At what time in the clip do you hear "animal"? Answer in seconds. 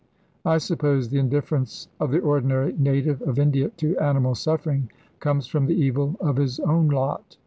3.99-4.33